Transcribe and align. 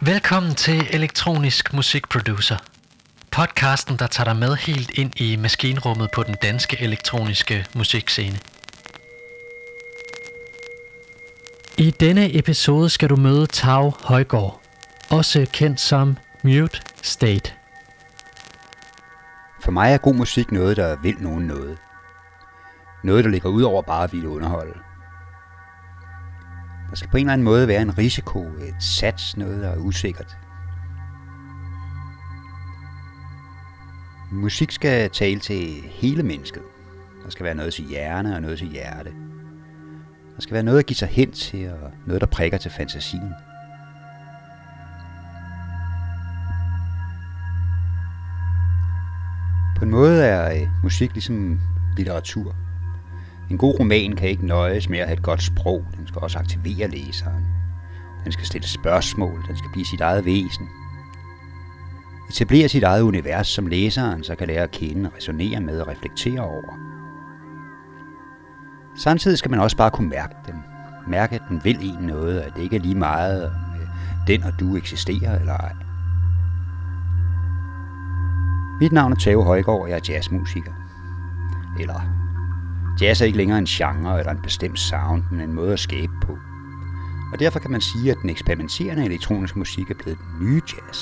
Velkommen 0.00 0.54
til 0.54 0.86
Elektronisk 0.90 1.74
Musikproducer. 1.74 2.56
Podcasten, 3.30 3.96
der 3.96 4.06
tager 4.06 4.24
dig 4.24 4.36
med 4.36 4.56
helt 4.56 4.90
ind 4.98 5.20
i 5.20 5.36
maskinrummet 5.36 6.10
på 6.14 6.22
den 6.22 6.34
danske 6.42 6.76
elektroniske 6.80 7.66
musikscene. 7.76 8.38
I 11.78 11.90
denne 11.90 12.38
episode 12.38 12.90
skal 12.90 13.08
du 13.08 13.16
møde 13.16 13.46
Tav 13.46 13.96
Højgaard, 14.04 14.60
også 15.10 15.46
kendt 15.52 15.80
som 15.80 16.16
Mute 16.44 16.80
State. 17.02 17.52
For 19.60 19.70
mig 19.70 19.92
er 19.92 19.98
god 19.98 20.14
musik 20.14 20.52
noget, 20.52 20.76
der 20.76 20.96
vil 21.02 21.16
nogen 21.18 21.46
noget. 21.46 21.78
Noget, 23.04 23.24
der 23.24 23.30
ligger 23.30 23.48
ud 23.48 23.62
over 23.62 23.82
bare 23.82 24.04
at 24.04 24.12
ville 24.12 24.28
underholde. 24.28 24.89
Der 26.90 26.96
skal 26.96 27.10
på 27.10 27.16
en 27.16 27.20
eller 27.20 27.32
anden 27.32 27.44
måde 27.44 27.68
være 27.68 27.82
en 27.82 27.98
risiko, 27.98 28.42
et 28.42 28.74
sats, 28.82 29.36
noget, 29.36 29.62
der 29.62 29.68
er 29.68 29.78
usikkert. 29.78 30.36
Musik 34.32 34.70
skal 34.70 35.10
tale 35.10 35.40
til 35.40 35.82
hele 35.84 36.22
mennesket. 36.22 36.62
Der 37.24 37.30
skal 37.30 37.44
være 37.44 37.54
noget 37.54 37.74
til 37.74 37.84
hjerne 37.84 38.34
og 38.34 38.42
noget 38.42 38.58
til 38.58 38.68
hjerte. 38.68 39.10
Der 40.36 40.42
skal 40.42 40.54
være 40.54 40.62
noget 40.62 40.78
at 40.78 40.86
give 40.86 40.96
sig 40.96 41.08
hen 41.08 41.32
til, 41.32 41.70
og 41.70 41.90
noget, 42.06 42.20
der 42.20 42.26
prikker 42.26 42.58
til 42.58 42.70
fantasien. 42.70 43.32
På 49.76 49.84
en 49.84 49.90
måde 49.90 50.24
er 50.24 50.60
øh, 50.62 50.68
musik 50.82 51.12
ligesom 51.12 51.60
litteratur. 51.96 52.54
En 53.50 53.58
god 53.58 53.80
roman 53.80 54.16
kan 54.16 54.28
ikke 54.28 54.46
nøjes 54.46 54.88
med 54.88 54.98
at 54.98 55.06
have 55.06 55.16
et 55.16 55.22
godt 55.22 55.42
sprog. 55.42 55.84
Den 55.96 56.06
skal 56.06 56.22
også 56.22 56.38
aktivere 56.38 56.88
læseren. 56.88 57.46
Den 58.24 58.32
skal 58.32 58.46
stille 58.46 58.68
spørgsmål. 58.68 59.44
Den 59.48 59.56
skal 59.56 59.70
blive 59.72 59.86
sit 59.86 60.00
eget 60.00 60.24
væsen. 60.24 60.68
Etablere 62.28 62.68
sit 62.68 62.82
eget 62.82 63.02
univers, 63.02 63.48
som 63.48 63.66
læseren 63.66 64.24
så 64.24 64.34
kan 64.34 64.46
lære 64.46 64.62
at 64.62 64.70
kende, 64.70 65.10
resonere 65.16 65.60
med 65.60 65.80
og 65.80 65.88
reflektere 65.88 66.40
over. 66.40 66.78
Samtidig 68.96 69.38
skal 69.38 69.50
man 69.50 69.60
også 69.60 69.76
bare 69.76 69.90
kunne 69.90 70.08
mærke 70.08 70.34
den. 70.46 70.54
Mærke, 71.08 71.34
at 71.34 71.42
den 71.48 71.60
vil 71.64 71.76
en 71.82 72.06
noget, 72.06 72.40
at 72.40 72.52
det 72.56 72.62
ikke 72.62 72.76
er 72.76 72.80
lige 72.80 72.94
meget, 72.94 73.46
om 73.46 73.52
øh, 73.52 73.86
den 74.26 74.42
og 74.42 74.52
du 74.60 74.76
eksisterer 74.76 75.40
eller 75.40 75.56
ej. 75.56 75.72
Mit 78.80 78.92
navn 78.92 79.12
er 79.12 79.16
Tave 79.16 79.44
Højgaard, 79.44 79.80
og 79.80 79.88
jeg 79.88 79.96
er 79.96 80.00
jazzmusiker. 80.08 80.72
Eller, 81.80 82.19
jazz 83.00 83.20
er 83.20 83.26
ikke 83.26 83.38
længere 83.38 83.58
en 83.58 83.64
genre 83.64 84.18
eller 84.18 84.32
en 84.32 84.42
bestemt 84.42 84.78
sound, 84.78 85.22
men 85.30 85.40
en 85.40 85.52
måde 85.52 85.72
at 85.72 85.80
skabe 85.80 86.12
på. 86.22 86.38
Og 87.32 87.38
derfor 87.38 87.58
kan 87.58 87.70
man 87.70 87.80
sige, 87.80 88.10
at 88.10 88.16
den 88.22 88.30
eksperimenterende 88.30 89.04
elektroniske 89.04 89.58
musik 89.58 89.90
er 89.90 89.94
blevet 89.94 90.18
den 90.18 90.46
nye 90.46 90.62
jazz. 90.70 90.98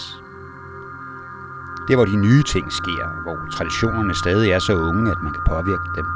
Det 1.89 1.95
er, 1.95 1.97
hvor 1.97 2.05
de 2.05 2.17
nye 2.17 2.43
ting 2.43 2.73
sker, 2.73 3.23
hvor 3.23 3.37
traditionerne 3.57 4.15
stadig 4.15 4.51
er 4.51 4.59
så 4.59 4.75
unge, 4.75 5.11
at 5.11 5.21
man 5.23 5.33
kan 5.33 5.43
påvirke 5.47 5.89
dem. 5.97 6.07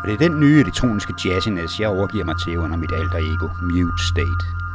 Og 0.00 0.04
det 0.06 0.12
er 0.14 0.28
den 0.28 0.40
nye 0.40 0.60
elektroniske 0.60 1.14
jazziness, 1.24 1.80
jeg 1.80 1.88
overgiver 1.88 2.24
mig 2.24 2.36
til 2.44 2.58
under 2.58 2.76
mit 2.76 2.92
alter 2.92 3.18
ego, 3.18 3.48
Mute 3.62 4.02
State. 4.12 4.65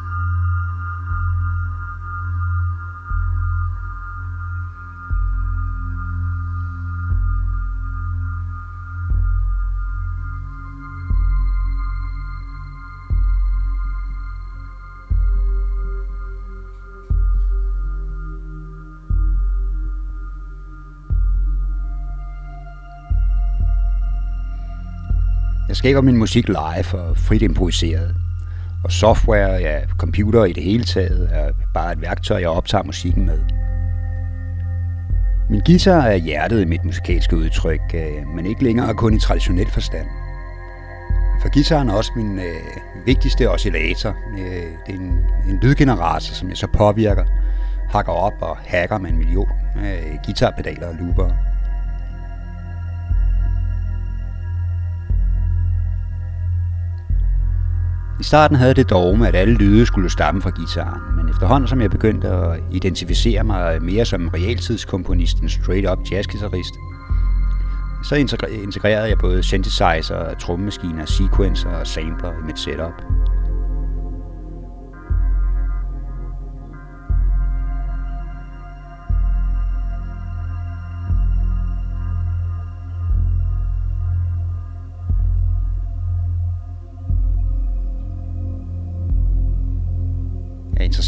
Skaber 25.81 26.01
min 26.01 26.17
musik 26.17 26.47
live 26.47 26.93
og 26.93 27.17
frit 27.17 27.41
improviseret. 27.41 28.15
Og 28.83 28.91
software, 28.91 29.51
ja, 29.51 29.79
computer 29.97 30.45
i 30.45 30.53
det 30.53 30.63
hele 30.63 30.83
taget, 30.83 31.29
er 31.31 31.51
bare 31.73 31.91
et 31.91 32.01
værktøj, 32.01 32.39
jeg 32.39 32.49
optager 32.49 32.83
musikken 32.83 33.25
med. 33.25 33.39
Min 35.49 35.61
guitar 35.65 36.01
er 36.01 36.15
hjertet 36.15 36.61
i 36.61 36.65
mit 36.65 36.85
musikalske 36.85 37.37
udtryk, 37.37 37.81
øh, 37.93 38.27
men 38.35 38.45
ikke 38.45 38.63
længere 38.63 38.93
kun 38.93 39.13
i 39.13 39.19
traditionel 39.19 39.71
forstand. 39.71 40.07
For 41.41 41.53
guitaren 41.53 41.89
er 41.89 41.93
også 41.93 42.11
min 42.15 42.39
øh, 42.39 43.05
vigtigste 43.05 43.49
oscillator. 43.49 44.15
Øh, 44.39 44.45
det 44.85 44.95
er 44.95 44.99
en, 44.99 45.25
en 45.49 45.59
lydgenerator, 45.61 46.33
som 46.33 46.49
jeg 46.49 46.57
så 46.57 46.67
påvirker, 46.73 47.25
hakker 47.89 48.11
op 48.11 48.33
og 48.41 48.57
hacker 48.57 48.97
med 48.97 49.09
en 49.09 49.17
million 49.17 49.49
øh, 49.77 50.17
guitarpedaler 50.25 50.87
og 50.87 50.95
looper. 50.99 51.50
I 58.21 58.23
starten 58.23 58.57
havde 58.57 58.73
det 58.73 58.89
dogme, 58.89 59.27
at 59.27 59.35
alle 59.35 59.53
lyde 59.53 59.85
skulle 59.85 60.09
stamme 60.09 60.41
fra 60.41 60.49
gitaren, 60.49 61.01
men 61.17 61.29
efterhånden 61.29 61.67
som 61.67 61.81
jeg 61.81 61.89
begyndte 61.89 62.27
at 62.27 62.59
identificere 62.71 63.43
mig 63.43 63.81
mere 63.81 64.05
som 64.05 64.27
realtidskomponist, 64.27 65.39
end 65.39 65.49
straight-up 65.49 65.99
jazzgitarrist, 66.11 66.73
så 68.03 68.15
integrerede 68.63 69.09
jeg 69.09 69.17
både 69.17 69.43
synthesizer, 69.43 70.33
trommemaskiner, 70.39 71.05
sequencer 71.05 71.69
og 71.69 71.87
sampler 71.87 72.31
i 72.31 72.45
mit 72.45 72.59
setup. 72.59 72.93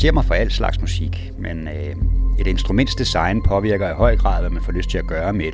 Interesserer 0.04 0.14
mig 0.14 0.26
for 0.26 0.34
al 0.34 0.52
slags 0.52 0.82
musik, 0.82 1.32
men 1.40 1.68
øh, 1.68 1.96
et 2.40 2.48
instruments 2.48 2.96
design 2.96 3.42
påvirker 3.42 3.90
i 3.90 3.94
høj 3.94 4.16
grad, 4.16 4.42
hvad 4.42 4.50
man 4.50 4.64
får 4.64 4.72
lyst 4.72 4.90
til 4.90 4.98
at 4.98 5.08
gøre 5.08 5.34
med 5.34 5.46
det. 5.46 5.54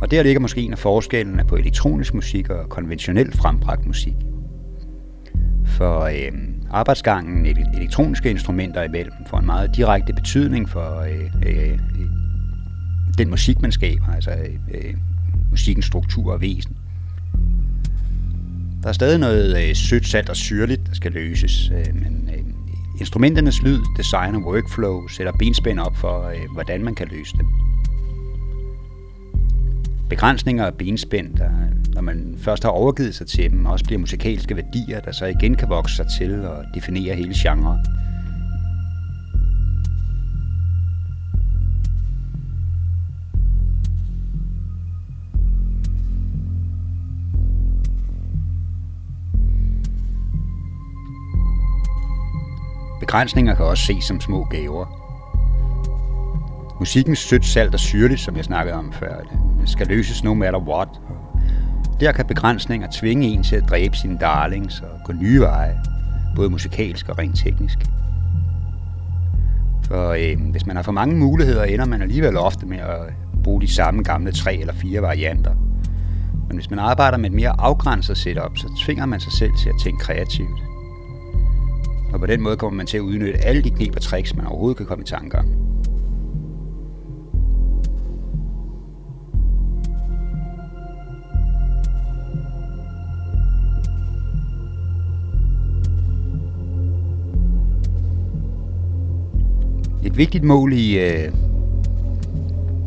Og 0.00 0.10
der 0.10 0.22
ligger 0.22 0.40
måske 0.40 0.60
en 0.60 0.72
af 0.72 0.78
forskellene 0.78 1.44
på 1.44 1.56
elektronisk 1.56 2.14
musik 2.14 2.50
og 2.50 2.68
konventionelt 2.68 3.36
frembragt 3.36 3.86
musik. 3.86 4.14
For 5.66 6.00
øh, 6.00 6.32
arbejdsgangen 6.70 7.46
elektroniske 7.74 8.30
instrumenter 8.30 8.82
imellem 8.82 9.12
får 9.30 9.38
en 9.38 9.46
meget 9.46 9.76
direkte 9.76 10.12
betydning 10.12 10.68
for 10.68 11.00
øh, 11.00 11.30
øh, 11.46 11.72
øh 11.72 11.78
den 13.18 13.30
musik, 13.30 13.62
man 13.62 13.72
skaber, 13.72 14.06
altså 14.14 14.30
øh, 14.30 14.54
øh, 14.74 14.94
musikkens 15.50 15.86
struktur 15.86 16.32
og 16.32 16.40
væsen. 16.40 16.76
Der 18.82 18.88
er 18.88 18.92
stadig 18.92 19.18
noget 19.18 19.68
øh, 19.68 19.74
sødt, 19.74 20.06
salt 20.06 20.28
og 20.28 20.36
syrligt, 20.36 20.86
der 20.86 20.94
skal 20.94 21.12
løses, 21.12 21.70
øh, 21.70 21.94
men 21.94 22.30
øh, 22.34 22.45
Instrumenternes 23.00 23.62
lyd, 23.62 23.80
design 23.96 24.34
og 24.34 24.42
workflow 24.42 25.08
sætter 25.08 25.32
benspænd 25.32 25.78
op 25.78 25.96
for, 25.96 26.28
øh, 26.28 26.52
hvordan 26.52 26.84
man 26.84 26.94
kan 26.94 27.08
løse 27.08 27.36
dem. 27.36 27.46
Begrænsninger 30.08 30.66
og 30.66 30.74
benspænd, 30.74 31.36
der, 31.36 31.50
når 31.94 32.00
man 32.00 32.34
først 32.38 32.62
har 32.62 32.70
overgivet 32.70 33.14
sig 33.14 33.26
til 33.26 33.50
dem, 33.50 33.66
også 33.66 33.84
bliver 33.84 33.98
musikalske 33.98 34.56
værdier, 34.56 35.00
der 35.00 35.12
så 35.12 35.26
igen 35.26 35.54
kan 35.54 35.68
vokse 35.68 35.96
sig 35.96 36.06
til 36.18 36.44
og 36.44 36.64
definere 36.74 37.14
hele 37.14 37.34
genrer. 37.36 37.78
Begrænsninger 53.06 53.54
kan 53.54 53.64
også 53.64 53.84
ses 53.84 54.04
som 54.04 54.20
små 54.20 54.44
gaver. 54.44 54.86
Musikkens 56.78 57.18
sødt, 57.18 57.44
salt 57.44 57.74
og 57.74 57.80
syrligt, 57.80 58.20
som 58.20 58.36
jeg 58.36 58.44
snakkede 58.44 58.76
om 58.76 58.92
før, 58.92 59.16
det 59.60 59.68
skal 59.68 59.86
løses 59.86 60.24
no 60.24 60.34
matter 60.34 60.60
what. 60.60 60.88
Der 62.00 62.12
kan 62.12 62.26
begrænsninger 62.26 62.88
tvinge 62.92 63.26
en 63.26 63.42
til 63.42 63.56
at 63.56 63.64
dræbe 63.70 63.96
sine 63.96 64.18
darlings 64.18 64.80
og 64.80 64.88
gå 65.04 65.12
nye 65.12 65.40
veje, 65.40 65.78
både 66.36 66.50
musikalsk 66.50 67.08
og 67.08 67.18
rent 67.18 67.38
teknisk. 67.38 67.78
For 69.84 70.10
øh, 70.10 70.50
hvis 70.50 70.66
man 70.66 70.76
har 70.76 70.82
for 70.82 70.92
mange 70.92 71.16
muligheder, 71.16 71.64
ender 71.64 71.86
man 71.86 72.02
alligevel 72.02 72.36
ofte 72.36 72.66
med 72.66 72.78
at 72.78 73.12
bruge 73.44 73.60
de 73.60 73.74
samme 73.74 74.02
gamle 74.02 74.32
tre 74.32 74.56
eller 74.56 74.74
fire 74.74 75.02
varianter. 75.02 75.54
Men 76.48 76.56
hvis 76.56 76.70
man 76.70 76.78
arbejder 76.78 77.18
med 77.18 77.30
et 77.30 77.36
mere 77.36 77.60
afgrænset 77.60 78.18
setup, 78.18 78.58
så 78.58 78.80
tvinger 78.84 79.06
man 79.06 79.20
sig 79.20 79.32
selv 79.32 79.52
til 79.62 79.68
at 79.68 79.74
tænke 79.84 80.04
kreativt. 80.04 80.75
Og 82.16 82.20
på 82.20 82.26
den 82.26 82.40
måde 82.40 82.56
kommer 82.56 82.76
man 82.76 82.86
til 82.86 82.96
at 82.96 83.00
udnytte 83.00 83.44
alle 83.44 83.62
de 83.62 83.70
knep 83.70 83.96
og 83.96 84.02
tricks, 84.02 84.36
man 84.36 84.46
overhovedet 84.46 84.76
kan 84.76 84.86
komme 84.86 85.02
i 85.02 85.06
tanker 85.06 85.38
om. 85.38 85.46
Et 100.04 100.18
vigtigt 100.18 100.44
mål 100.44 100.72
i, 100.72 100.98
øh, 100.98 101.32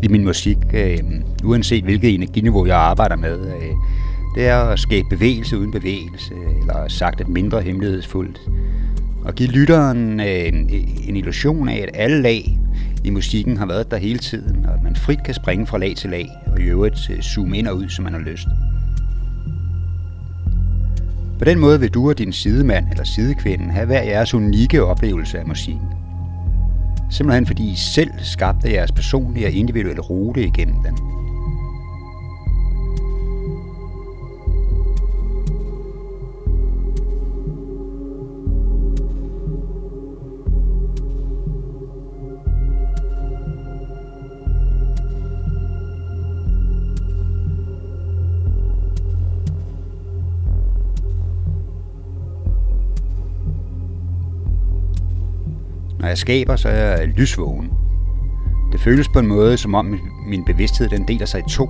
i 0.03 0.07
min 0.07 0.23
musik, 0.23 0.57
øh, 0.73 0.97
uanset 1.43 1.83
hvilket 1.83 2.13
energiniveau 2.13 2.65
jeg 2.65 2.77
arbejder 2.77 3.15
med, 3.15 3.39
øh, 3.39 3.71
det 4.35 4.47
er 4.47 4.59
at 4.59 4.79
skabe 4.79 5.07
bevægelse 5.09 5.57
uden 5.59 5.71
bevægelse, 5.71 6.33
eller 6.61 6.87
sagt 6.87 7.21
et 7.21 7.27
mindre 7.27 7.61
hemmelighedsfuldt, 7.61 8.39
og 9.25 9.35
give 9.35 9.49
lytteren 9.49 10.19
øh, 10.19 10.47
en, 10.47 10.69
en 11.07 11.15
illusion 11.15 11.69
af, 11.69 11.77
at 11.77 11.89
alle 11.93 12.21
lag 12.21 12.59
i 13.03 13.09
musikken 13.09 13.57
har 13.57 13.65
været 13.65 13.91
der 13.91 13.97
hele 13.97 14.19
tiden, 14.19 14.65
og 14.65 14.73
at 14.73 14.83
man 14.83 14.95
frit 14.95 15.23
kan 15.23 15.33
springe 15.33 15.67
fra 15.67 15.77
lag 15.77 15.95
til 15.95 16.09
lag, 16.09 16.29
og 16.47 16.59
i 16.59 16.63
øvrigt 16.63 17.09
øh, 17.09 17.21
zoome 17.21 17.57
ind 17.57 17.67
og 17.67 17.77
ud, 17.77 17.89
som 17.89 18.03
man 18.03 18.13
har 18.13 18.19
lyst. 18.19 18.47
På 21.39 21.45
den 21.45 21.59
måde 21.59 21.79
vil 21.79 21.89
du 21.89 22.09
og 22.09 22.17
din 22.17 22.33
sidemand 22.33 22.85
eller 22.91 23.03
sidekvinde 23.03 23.71
have 23.71 23.85
hver 23.85 24.03
jeres 24.03 24.33
unikke 24.33 24.83
oplevelse 24.83 25.39
af 25.39 25.45
musikken. 25.45 25.87
Simpelthen 27.11 27.45
fordi 27.45 27.71
I 27.71 27.75
selv 27.75 28.09
skabte 28.17 28.73
jeres 28.73 28.91
personlige 28.91 29.47
og 29.47 29.51
individuelle 29.51 30.01
rute 30.01 30.43
igennem 30.43 30.83
den. 30.83 30.97
Når 56.09 56.11
jeg 56.11 56.17
skaber, 56.17 56.55
så 56.55 56.69
er 56.69 56.73
jeg 56.73 57.07
lysvågen. 57.07 57.71
Det 58.71 58.79
føles 58.79 59.07
på 59.13 59.19
en 59.19 59.27
måde, 59.27 59.57
som 59.57 59.75
om 59.75 59.99
min 60.27 60.45
bevidsthed 60.45 60.89
den 60.89 61.07
deler 61.07 61.25
sig 61.25 61.39
i 61.39 61.49
to. 61.49 61.69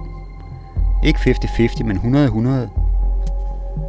Ikke 1.05 1.19
50-50, 1.19 1.83
men 1.83 1.97
100-100. 1.97 2.39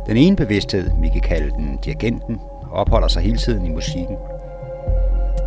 Den 0.06 0.16
ene 0.16 0.36
bevidsthed, 0.36 0.90
vi 1.02 1.08
kan 1.08 1.20
kalde 1.20 1.50
den 1.50 1.78
dirigenten, 1.84 2.40
opholder 2.70 3.08
sig 3.08 3.22
hele 3.22 3.36
tiden 3.36 3.66
i 3.66 3.68
musikken. 3.68 4.16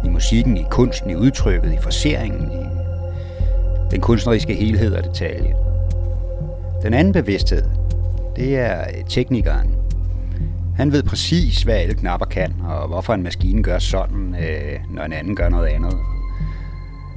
I 0.05 0.09
musikken, 0.09 0.57
i 0.57 0.65
kunsten, 0.71 1.09
i 1.09 1.15
udtrykket, 1.15 1.73
i 1.73 1.77
forseringen, 1.77 2.51
i 2.51 2.65
den 3.91 4.01
kunstneriske 4.01 4.53
helhed 4.53 4.93
og 4.93 5.03
detalje. 5.03 5.55
Den 6.83 6.93
anden 6.93 7.13
bevidsthed, 7.13 7.63
det 8.35 8.57
er 8.57 8.83
teknikeren, 9.09 9.75
han 10.75 10.91
ved 10.91 11.03
præcis, 11.03 11.63
hvad 11.63 11.75
alle 11.75 11.93
knapper 11.93 12.25
kan, 12.25 12.53
og 12.63 12.87
hvorfor 12.87 13.13
en 13.13 13.23
maskine 13.23 13.63
gør 13.63 13.79
sådan, 13.79 14.35
øh, 14.35 14.79
når 14.89 15.03
en 15.03 15.13
anden 15.13 15.35
gør 15.35 15.49
noget 15.49 15.67
andet. 15.67 15.93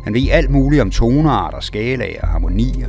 Han 0.04 0.14
ved 0.14 0.28
alt 0.30 0.50
muligt 0.50 0.82
om 0.82 0.90
tonearter, 0.90 1.60
skalaer 1.60 2.20
og 2.22 2.28
harmonier. 2.28 2.88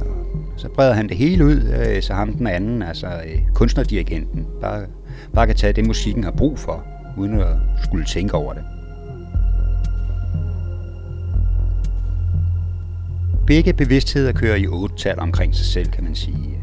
Så 0.57 0.69
breder 0.69 0.93
han 0.93 1.09
det 1.09 1.17
hele 1.17 1.45
ud, 1.45 1.73
øh, 1.79 2.01
så 2.01 2.13
ham 2.13 2.33
den 2.33 2.47
anden, 2.47 2.83
altså 2.83 3.07
øh, 3.07 3.39
kunstnerdirigenten, 3.53 4.47
bare, 4.61 4.85
bare 5.33 5.47
kan 5.47 5.55
tage 5.55 5.73
det, 5.73 5.87
musikken 5.87 6.23
har 6.23 6.31
brug 6.31 6.59
for, 6.59 6.85
uden 7.17 7.41
at 7.41 7.55
skulle 7.83 8.05
tænke 8.05 8.33
over 8.33 8.53
det. 8.53 8.63
Begge 13.47 13.73
bevidstheder 13.73 14.31
kører 14.31 14.55
i 14.55 14.67
otte 14.67 14.95
tal 14.95 15.19
omkring 15.19 15.55
sig 15.55 15.65
selv, 15.65 15.91
kan 15.91 16.03
man 16.03 16.15
sige. 16.15 16.56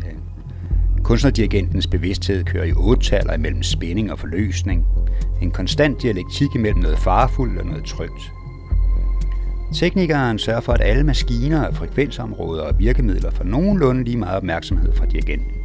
Kunstnerdirigentens 1.05 1.87
bevidsthed 1.87 2.45
kører 2.45 2.65
i 2.65 2.73
otte 2.73 3.39
mellem 3.39 3.63
spænding 3.63 4.13
og 4.13 4.19
forløsning. 4.19 4.87
En 5.43 5.51
konstant 5.51 6.03
dialektik 6.03 6.55
imellem 6.55 6.81
noget 6.81 6.99
farefuldt 6.99 7.59
og 7.59 7.67
noget 7.67 7.85
trygt. 7.85 8.33
Teknikeren 9.75 10.39
sørger 10.39 10.61
for, 10.61 10.73
at 10.73 10.81
alle 10.81 11.05
maskiner, 11.05 11.73
frekvensområder 11.73 12.63
og 12.63 12.79
virkemidler 12.79 13.31
får 13.31 13.45
nogenlunde 13.45 14.05
lige 14.05 14.17
meget 14.17 14.37
opmærksomhed 14.37 14.93
fra 14.93 15.07
dirigenten. 15.07 15.64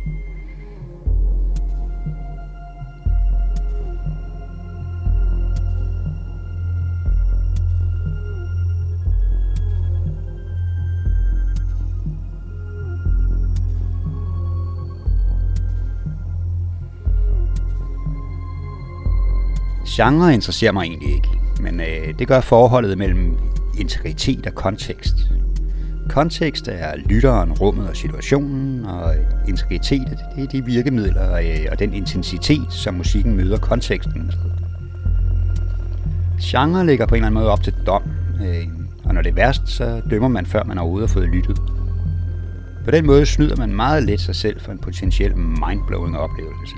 Genre 20.02 20.34
interesserer 20.34 20.72
mig 20.72 20.84
egentlig 20.84 21.14
ikke, 21.14 21.30
men 21.62 21.80
øh, 21.80 22.20
det 22.20 22.28
gør 22.28 22.42
forholdet 22.42 22.98
mellem 22.98 23.38
integritet 23.80 24.48
og 24.48 24.56
kontekst. 24.56 25.16
Kontekst 26.10 26.68
er 26.68 26.96
lytteren, 26.96 27.54
rummet 27.54 27.90
og 27.90 27.96
situationen, 27.96 28.86
og 28.86 29.16
integritet 29.48 30.18
det 30.36 30.44
er 30.44 30.48
de 30.48 30.66
virkemidler 30.66 31.36
øh, 31.36 31.66
og 31.72 31.80
den 31.80 31.94
intensitet, 31.94 32.74
som 32.74 32.94
musikken 32.94 33.36
møder 33.36 33.58
konteksten 33.58 34.26
med. 34.26 34.34
Genre 36.42 36.86
ligger 36.86 37.06
på 37.06 37.16
en 37.16 37.18
eller 37.18 37.28
anden 37.28 37.42
måde 37.42 37.52
op 37.52 37.64
til 37.64 37.74
dom, 37.88 38.04
øh, 38.42 38.68
og 39.06 39.14
når 39.14 39.22
det 39.22 39.30
er 39.30 39.36
værst, 39.36 39.70
så 39.70 40.02
dømmer 40.10 40.28
man 40.28 40.46
før 40.46 40.64
man 40.64 40.78
overhovedet 40.78 41.10
har 41.10 41.14
fået 41.14 41.30
lyttet. 41.30 41.58
På 42.86 42.92
den 42.92 43.06
måde 43.06 43.26
snyder 43.26 43.56
man 43.56 43.74
meget 43.74 44.04
let 44.04 44.20
sig 44.20 44.36
selv 44.36 44.62
for 44.62 44.72
en 44.72 44.80
potentiel 44.80 45.38
mindblowing 45.38 46.18
oplevelse. 46.18 46.76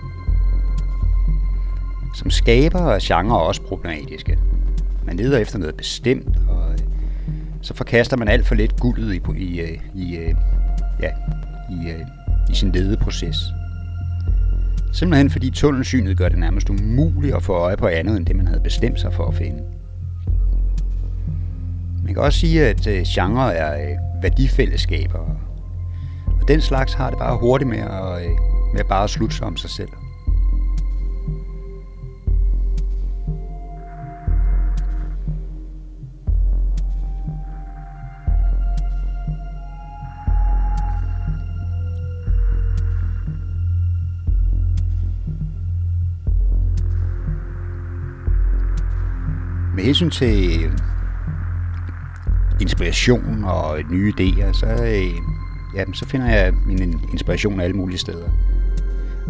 Som 2.15 2.29
skaber 2.29 2.79
er 2.79 2.99
genre 3.01 3.41
også 3.41 3.61
problematiske. 3.61 4.37
Man 5.05 5.17
leder 5.17 5.37
efter 5.37 5.59
noget 5.59 5.75
bestemt, 5.75 6.37
og 6.49 6.71
øh, 6.71 6.77
så 7.61 7.73
forkaster 7.73 8.17
man 8.17 8.27
alt 8.27 8.47
for 8.47 8.55
let 8.55 8.79
guldet 8.79 9.13
i, 9.13 9.21
i, 9.37 9.59
øh, 9.59 9.77
i, 9.95 10.15
øh, 10.15 10.35
ja, 11.01 11.09
i, 11.71 12.03
i 12.51 12.55
sin 12.55 12.71
ledeproces. 12.71 13.37
Simpelthen 14.93 15.29
fordi 15.29 15.49
tunnelsynet 15.49 16.17
gør 16.17 16.29
det 16.29 16.37
nærmest 16.37 16.69
umuligt 16.69 17.35
at 17.35 17.43
få 17.43 17.53
øje 17.53 17.77
på 17.77 17.87
andet 17.87 18.17
end 18.17 18.25
det, 18.25 18.35
man 18.35 18.47
havde 18.47 18.61
bestemt 18.63 18.99
sig 18.99 19.13
for 19.13 19.27
at 19.27 19.35
finde. 19.35 19.63
Man 22.03 22.13
kan 22.13 22.23
også 22.23 22.39
sige, 22.39 22.65
at 22.65 22.87
genre 23.07 23.53
er 23.53 23.97
værdifællesskaber, 24.21 25.19
og 26.41 26.47
den 26.47 26.61
slags 26.61 26.93
har 26.93 27.09
det 27.09 27.19
bare 27.19 27.37
hurtigt 27.37 27.69
med 27.69 27.77
at, 27.77 28.21
med 28.73 28.79
at 28.79 28.87
bare 28.87 29.07
slutte 29.07 29.35
sig 29.35 29.47
om 29.47 29.57
sig 29.57 29.69
selv. 29.69 29.89
Hensyn 49.91 50.10
til 50.10 50.63
øh, 50.63 50.71
inspiration 52.62 53.43
og 53.43 53.79
nye 53.89 54.13
idéer, 54.19 54.53
så, 54.53 54.65
øh, 54.65 55.15
ja, 55.75 55.83
så 55.93 56.05
finder 56.05 56.27
jeg 56.27 56.53
min 56.65 57.01
inspiration 57.12 57.60
alle 57.60 57.75
mulige 57.75 57.98
steder. 57.98 58.29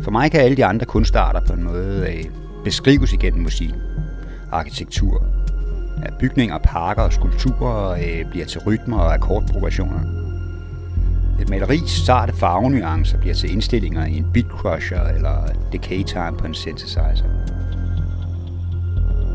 For 0.04 0.12
mig 0.12 0.32
kan 0.32 0.42
alle 0.42 0.58
de 0.58 0.66
andre 0.66 0.86
kunstarter 0.86 1.40
på 1.48 1.54
en 1.54 1.64
måde 1.64 2.08
øh, 2.14 2.26
beskrives 2.64 3.14
igennem 3.14 3.44
musik. 3.44 3.70
Arkitektur, 4.52 5.26
ja, 6.04 6.10
bygninger, 6.20 6.58
parker 6.58 7.02
og 7.02 7.14
skulpturer 7.14 7.90
øh, 7.92 8.32
bliver 8.32 8.46
til 8.46 8.62
rytmer 8.62 8.98
og 8.98 9.14
akkordprogressioner. 9.14 10.00
Et 11.42 11.50
maleris 11.50 11.92
sarte 11.92 12.34
farvenuancer 12.34 13.20
bliver 13.20 13.36
til 13.36 13.52
indstillinger 13.52 14.06
i 14.06 14.18
en 14.18 14.26
beatcrusher 14.34 15.02
eller 15.02 15.48
decay 15.72 16.04
time 16.04 16.38
på 16.38 16.46
en 16.46 16.54
synthesizer. 16.54 17.26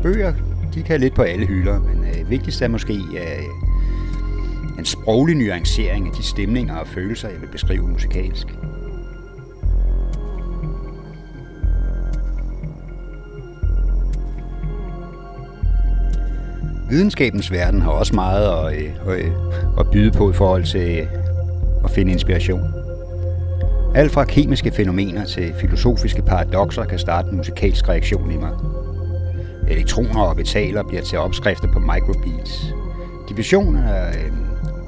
Bøger 0.03 0.33
de 0.77 0.83
kan 0.83 0.99
lidt 0.99 1.13
på 1.13 1.21
alle 1.21 1.45
hylder, 1.45 1.79
men 1.79 2.03
øh, 2.03 2.29
vigtigst 2.29 2.61
er 2.61 2.67
måske 2.67 2.93
øh, 2.93 3.43
en 4.79 4.85
sproglig 4.85 5.35
nuancering 5.35 6.07
af 6.07 6.13
de 6.13 6.23
stemninger 6.23 6.75
og 6.75 6.87
følelser, 6.87 7.29
jeg 7.29 7.41
vil 7.41 7.47
beskrive 7.47 7.87
musikalsk. 7.87 8.47
Videnskabens 16.89 17.51
verden 17.51 17.81
har 17.81 17.91
også 17.91 18.15
meget 18.15 18.67
at, 18.67 18.81
øh, 18.81 19.07
øh 19.07 19.31
at 19.79 19.91
byde 19.91 20.11
på 20.11 20.29
i 20.29 20.33
forhold 20.33 20.63
til 20.63 20.99
øh, 20.99 21.07
at 21.83 21.91
finde 21.91 22.11
inspiration. 22.11 22.61
Alt 23.95 24.11
fra 24.11 24.23
kemiske 24.23 24.71
fænomener 24.71 25.25
til 25.25 25.53
filosofiske 25.59 26.21
paradoxer 26.21 26.85
kan 26.85 26.99
starte 26.99 27.29
en 27.29 27.37
musikalsk 27.37 27.89
reaktion 27.89 28.31
i 28.31 28.37
mig. 28.37 28.51
Elektroner 29.69 30.21
og 30.21 30.35
betaler 30.35 30.83
bliver 30.83 31.01
til 31.01 31.17
opskrifter 31.17 31.71
på 31.71 31.79
microbeats. 31.79 32.73
Division 33.29 33.75
er, 33.75 34.07
øhm, 34.07 34.37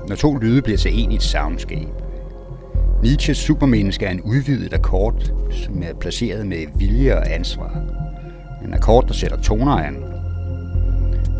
når 0.07 0.15
to 0.15 0.38
lyde 0.38 0.62
bliver 0.62 0.77
til 0.77 1.03
en 1.03 1.12
i 1.12 1.15
et 1.15 1.24
soundscape. 1.24 1.89
Nietzsches 3.03 3.38
supermenneske 3.38 4.05
er 4.05 4.12
en 4.12 4.21
udvidet 4.21 4.74
akkord, 4.74 5.31
som 5.51 5.83
er 5.83 5.93
placeret 6.00 6.48
med 6.48 6.65
vilje 6.75 7.17
og 7.17 7.33
ansvar. 7.33 7.81
En 8.65 8.74
akkord, 8.74 9.07
der 9.07 9.13
sætter 9.13 9.41
toner 9.41 9.71
an. 9.71 10.03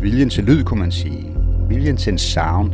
Viljen 0.00 0.30
til 0.30 0.44
lyd, 0.44 0.64
kunne 0.64 0.80
man 0.80 0.92
sige. 0.92 1.36
viljen 1.68 1.96
til 1.96 2.12
en 2.12 2.18
sound. 2.18 2.72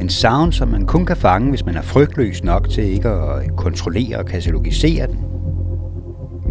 En 0.00 0.08
sound, 0.08 0.52
som 0.52 0.68
man 0.68 0.86
kun 0.86 1.06
kan 1.06 1.16
fange, 1.16 1.50
hvis 1.50 1.66
man 1.66 1.76
er 1.76 1.82
frygtløs 1.82 2.44
nok 2.44 2.70
til 2.70 2.84
ikke 2.84 3.08
at 3.08 3.56
kontrollere 3.56 4.18
og 4.18 4.26
katalogisere 4.26 5.06
den, 5.06 5.29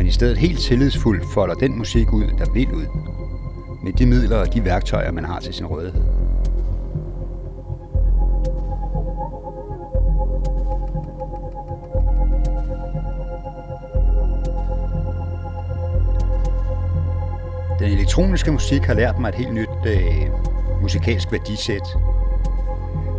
i 0.10 0.12
stedet 0.12 0.38
helt 0.38 0.60
tillidsfuldt 0.60 1.26
folder 1.34 1.56
den 1.56 1.78
musik 1.78 2.14
ud, 2.14 2.24
der 2.38 2.52
vil 2.54 2.72
ud, 2.74 2.86
med 3.84 3.94
de 3.94 4.06
midler 4.06 4.38
og 4.38 4.54
de 4.54 4.66
værktøjer, 4.66 5.12
man 5.12 5.26
har 5.26 5.40
til 5.40 5.54
sin 5.54 5.66
rådighed. 5.66 6.02
Den 17.80 17.92
elektroniske 17.92 18.52
musik 18.52 18.82
har 18.82 18.94
lært 18.94 19.20
mig 19.20 19.30
et 19.30 19.36
helt 19.36 19.54
nyt 19.54 19.70
øh, 19.86 20.02
musikalsk 20.82 21.32
værdisæt. 21.32 21.98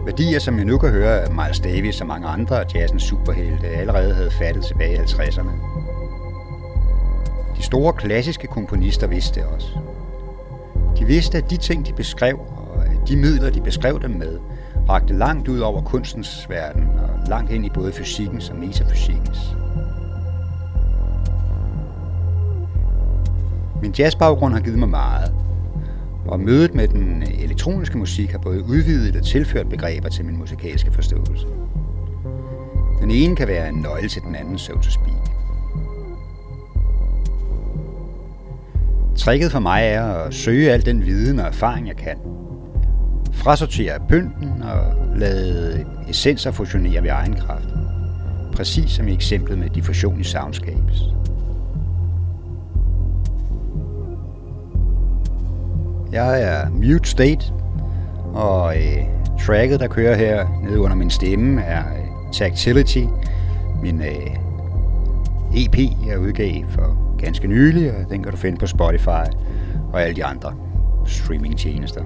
Værdier, 0.05 0.39
som 0.39 0.57
jeg 0.57 0.65
nu 0.65 0.79
kan 0.79 0.91
høre, 0.91 1.21
at 1.21 1.33
Miles 1.33 1.61
Davis 1.61 2.01
og 2.01 2.07
mange 2.07 2.29
andre 2.29 2.61
af 2.61 2.75
jazzens 2.75 3.03
superhelte 3.03 3.67
allerede 3.67 4.15
havde 4.15 4.31
fattet 4.31 4.65
tilbage 4.65 4.95
i 4.95 4.97
50'erne. 4.97 5.51
Store 7.71 7.93
klassiske 7.93 8.47
komponister 8.47 9.07
vidste 9.07 9.41
det 9.41 9.49
også. 9.49 9.69
De 10.99 11.05
vidste, 11.05 11.39
at 11.39 11.51
de 11.51 11.57
ting, 11.57 11.87
de 11.87 11.93
beskrev, 11.93 12.39
og 12.39 13.09
de 13.09 13.17
midler, 13.17 13.51
de 13.51 13.61
beskrev 13.61 14.03
dem 14.03 14.11
med, 14.11 14.39
rakte 14.89 15.15
langt 15.15 15.49
ud 15.49 15.59
over 15.59 15.83
kunstens 15.83 16.47
verden 16.49 16.83
og 16.83 17.29
langt 17.29 17.51
ind 17.51 17.67
i 17.67 17.71
både 17.75 17.93
fysikkens 17.93 18.51
og 18.51 18.57
metafysikkens. 18.57 19.39
Min 23.83 23.95
jazzbaggrund 23.99 24.55
har 24.55 24.61
givet 24.61 24.79
mig 24.79 24.89
meget, 24.89 25.33
og 26.27 26.41
mødet 26.41 26.75
med 26.75 26.89
den 26.89 27.23
elektroniske 27.23 27.99
musik 27.99 28.31
har 28.31 28.39
både 28.39 28.65
udvidet 28.65 29.17
og 29.17 29.25
tilført 29.25 29.69
begreber 29.69 30.09
til 30.09 30.25
min 30.25 30.37
musikalske 30.37 30.93
forståelse. 30.93 31.47
Den 33.01 33.11
ene 33.11 33.37
kan 33.37 33.49
være 33.49 33.69
en 33.69 33.75
nøgle 33.75 34.09
til 34.09 34.23
den 34.23 34.35
anden, 34.35 34.59
so 34.59 34.75
to 34.75 34.91
speak. 34.91 35.30
Tricket 39.21 39.53
for 39.53 39.59
mig 39.59 39.83
er 39.85 40.05
at 40.05 40.35
søge 40.35 40.73
al 40.73 40.87
den 40.87 41.07
viden 41.07 41.39
og 41.39 41.47
erfaring, 41.47 41.89
jeg 41.89 41.97
kan. 41.97 42.17
Frasortere 43.33 44.01
pynten 44.09 44.63
og 44.63 44.95
lade 45.17 45.85
essenser 46.09 46.51
fusionere 46.51 47.03
ved 47.03 47.11
egen 47.11 47.35
kraft. 47.35 47.69
Præcis 48.53 48.91
som 48.91 49.09
i 49.09 49.15
eksemplet 49.15 49.59
med 49.59 49.71
diffusion 49.71 50.21
i 50.21 50.25
soundscapes. 50.25 51.03
Jeg 56.13 56.43
er 56.43 56.71
Mute 56.71 57.11
State, 57.11 57.53
og 58.35 58.77
øh, 58.77 59.05
tracket, 59.47 59.81
der 59.81 59.89
kører 59.89 60.17
her 60.17 60.49
nede 60.63 60.81
under 60.81 60.97
min 60.97 61.11
stemme, 61.11 61.63
er 61.63 61.85
øh, 61.85 62.33
Tactility, 62.33 63.05
min 63.83 64.03
øh, 64.03 64.37
EP, 65.57 65.79
jeg 66.07 66.19
udgav 66.19 66.65
for 66.69 67.10
ganske 67.21 67.49
nylig, 67.49 67.93
og 67.93 68.11
den 68.11 68.23
kan 68.23 68.33
du 68.33 68.39
finde 68.39 68.59
på 68.59 68.67
Spotify 68.67 69.27
og 69.93 70.03
alle 70.03 70.17
de 70.17 70.25
andre 70.25 70.55
streamingtjenester. 71.07 72.03